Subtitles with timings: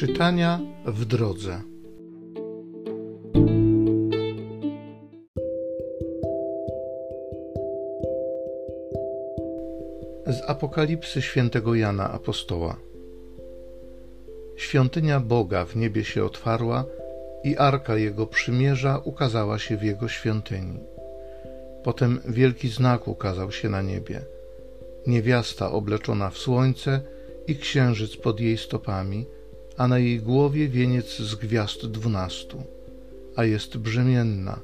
[0.00, 1.60] Czytania w drodze.
[10.26, 12.76] Z Apokalipsy świętego Jana Apostoła.
[14.56, 16.84] Świątynia Boga w niebie się otwarła
[17.44, 20.80] i arka jego przymierza ukazała się w jego świątyni.
[21.84, 24.20] Potem wielki znak ukazał się na niebie.
[25.06, 27.00] Niewiasta obleczona w słońce
[27.46, 29.26] i księżyc pod jej stopami,
[29.76, 32.62] a na jej głowie wieniec z gwiazd dwunastu,
[33.36, 34.60] a jest brzemienna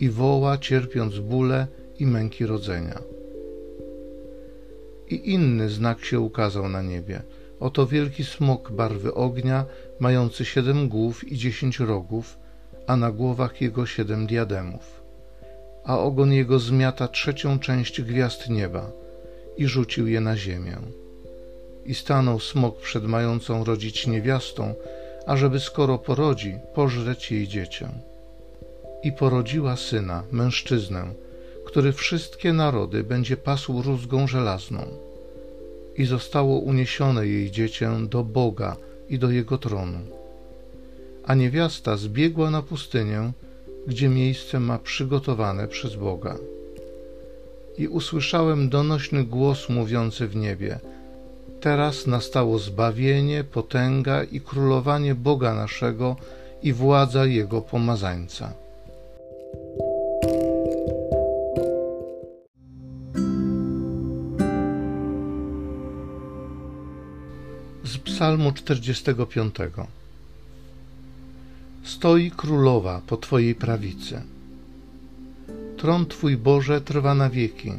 [0.00, 1.66] i woła, cierpiąc bóle
[1.98, 2.98] i męki rodzenia.
[5.08, 7.22] I inny znak się ukazał na niebie.
[7.60, 9.64] Oto wielki smok barwy ognia,
[10.00, 12.38] mający siedem głów i dziesięć rogów,
[12.86, 15.02] a na głowach jego siedem diademów.
[15.84, 18.90] A ogon jego zmiata trzecią część gwiazd nieba
[19.56, 20.76] i rzucił je na ziemię
[21.84, 24.74] i stanął smok przed mającą rodzić niewiastą,
[25.26, 27.88] ażeby skoro porodzi, pożreć jej dziecię.
[29.02, 31.14] I porodziła syna, mężczyznę,
[31.66, 34.86] który wszystkie narody będzie pasł rózgą żelazną.
[35.96, 38.76] I zostało uniesione jej dziecię do Boga
[39.08, 39.98] i do jego tronu.
[41.24, 43.32] A niewiasta zbiegła na pustynię,
[43.86, 46.36] gdzie miejsce ma przygotowane przez Boga.
[47.78, 50.78] I usłyszałem donośny głos mówiący w niebie–
[51.60, 56.16] Teraz nastało zbawienie, potęga i królowanie Boga naszego
[56.62, 58.52] i władza Jego pomazańca.
[67.84, 69.54] Z Psalmu 45
[71.84, 74.22] Stoi królowa po Twojej prawicy.
[75.76, 77.72] Tron Twój Boże trwa na wieki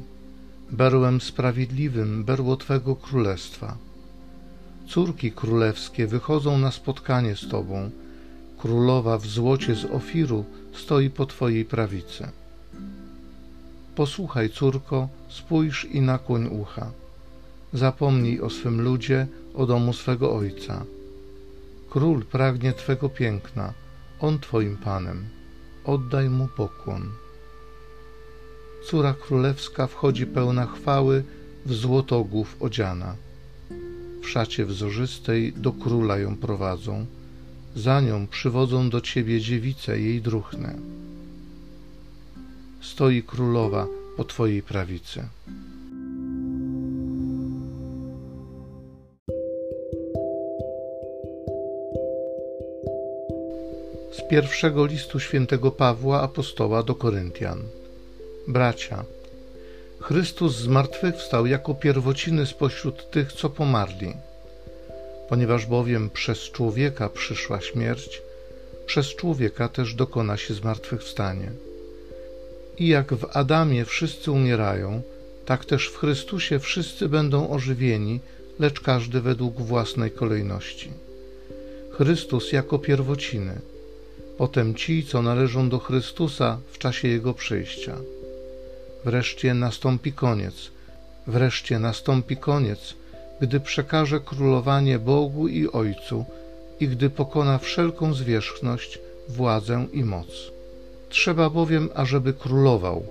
[0.71, 3.77] berłem sprawiedliwym, berło Twego królestwa.
[4.87, 7.89] Córki królewskie wychodzą na spotkanie z Tobą,
[8.57, 12.27] królowa w złocie z Ofiru stoi po Twojej prawicy.
[13.95, 16.91] Posłuchaj, córko, spójrz i nakłoń ucha.
[17.73, 20.85] Zapomnij o swym ludzie, o domu swego ojca.
[21.89, 23.73] Król pragnie Twego piękna,
[24.19, 25.25] on Twoim panem.
[25.85, 27.11] Oddaj mu pokłon
[28.89, 31.23] córa królewska wchodzi pełna chwały,
[31.65, 33.15] w złotogłów odziana.
[34.21, 37.05] W szacie wzorzystej do króla ją prowadzą,
[37.75, 40.75] za nią przywodzą do ciebie dziewice jej druchne.
[42.81, 45.23] Stoi królowa po twojej prawicy.
[54.11, 57.78] Z pierwszego listu świętego Pawła apostoła do Koryntian.
[58.49, 59.03] Bracia,
[59.99, 64.13] Chrystus zmartwychwstał jako pierwociny spośród tych, co pomarli.
[65.29, 68.21] Ponieważ bowiem przez człowieka przyszła śmierć,
[68.85, 71.51] przez człowieka też dokona się zmartwychwstanie.
[72.77, 75.01] I jak w Adamie wszyscy umierają,
[75.45, 78.19] tak też w Chrystusie wszyscy będą ożywieni,
[78.59, 80.91] lecz każdy według własnej kolejności.
[81.91, 83.61] Chrystus jako pierwociny,
[84.37, 87.97] potem ci, co należą do Chrystusa w czasie Jego przyjścia.
[89.05, 90.71] Wreszcie nastąpi koniec,
[91.27, 92.93] wreszcie nastąpi koniec,
[93.41, 96.25] gdy przekaże królowanie Bogu i Ojcu
[96.79, 98.99] i gdy pokona wszelką zwierzchność,
[99.29, 100.27] władzę i moc.
[101.09, 103.05] Trzeba bowiem, ażeby królował,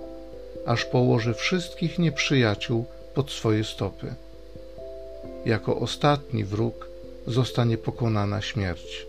[0.65, 4.13] aż położy wszystkich nieprzyjaciół pod swoje stopy.
[5.45, 6.89] Jako ostatni wróg
[7.27, 9.05] zostanie pokonana śmierć.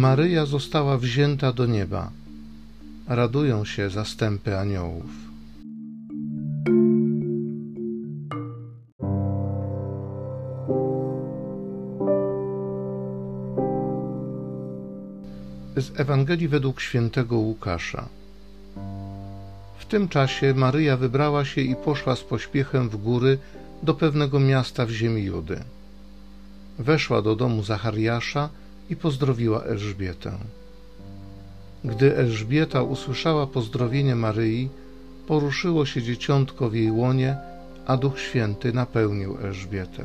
[0.00, 2.10] Maryja została wzięta do nieba.
[3.08, 5.10] Radują się zastępy aniołów.
[15.76, 18.08] Z Ewangelii według świętego Łukasza.
[19.78, 23.38] W tym czasie Maryja wybrała się i poszła z pośpiechem w góry
[23.82, 25.60] do pewnego miasta w ziemi Judy.
[26.78, 28.48] Weszła do domu Zachariasza
[28.90, 30.32] i pozdrowiła Elżbietę.
[31.84, 34.68] Gdy Elżbieta usłyszała pozdrowienie Maryi,
[35.26, 37.36] poruszyło się dzieciątko w jej łonie,
[37.86, 40.04] a Duch Święty napełnił Elżbietę.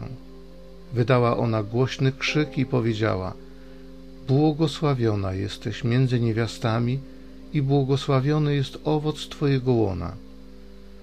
[0.93, 3.33] Wydała ona głośny krzyk i powiedziała:
[4.27, 6.99] Błogosławiona jesteś między niewiastami
[7.53, 10.11] i błogosławiony jest owoc Twojego łona.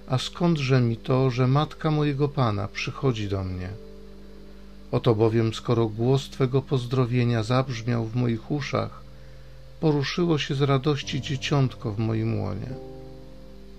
[0.08, 3.68] A skądże mi to, że matka mojego Pana przychodzi do mnie?
[4.92, 9.02] Oto bowiem, skoro głos Twego pozdrowienia zabrzmiał w moich uszach,
[9.80, 12.68] poruszyło się z radości dzieciątko w moim łonie.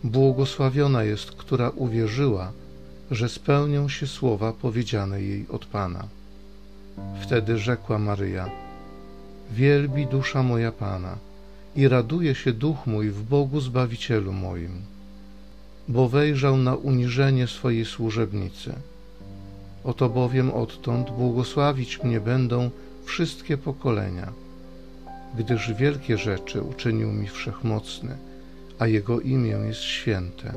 [0.03, 2.51] Błogosławiona jest, która uwierzyła,
[3.11, 6.07] że spełnią się słowa powiedziane jej od Pana.
[7.21, 8.49] Wtedy rzekła Maryja:
[9.51, 11.17] Wielbi dusza moja Pana
[11.75, 14.81] i raduje się duch mój w Bogu Zbawicielu moim,
[15.87, 18.73] bo wejrzał na uniżenie swojej służebnicy.
[19.83, 22.69] Oto bowiem odtąd błogosławić mnie będą
[23.05, 24.33] wszystkie pokolenia,
[25.37, 28.17] gdyż wielkie rzeczy uczynił mi wszechmocny,
[28.79, 30.53] a Jego imię jest święte.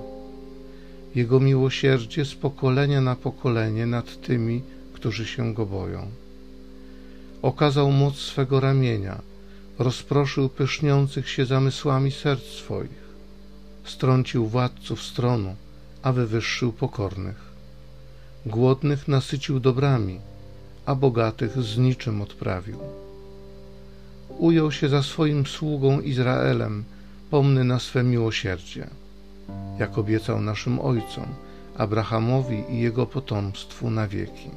[1.15, 4.63] Jego miłosierdzie z pokolenia na pokolenie nad tymi,
[4.93, 6.07] którzy się Go boją.
[7.43, 9.23] Okazał moc swego ramienia,
[9.79, 13.07] rozproszył pyszniących się zamysłami serc swoich,
[13.85, 15.55] strącił władców stronu,
[16.03, 17.46] a wywyższył pokornych.
[18.47, 20.21] Głodnych nasycił dobrami,
[20.87, 22.79] a bogatych z niczym odprawił.
[24.29, 26.85] Ujął się za swoim sługą Izraelem,
[27.31, 28.87] pomny na swe miłosierdzie,
[29.79, 31.27] jak obiecał naszym ojcom,
[31.79, 34.51] Abrahamowi i jego potomstwu na wieki.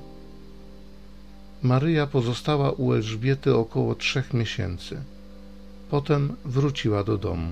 [1.64, 5.02] Maryja pozostała u Elżbiety około trzech miesięcy.
[5.90, 7.52] Potem wróciła do domu.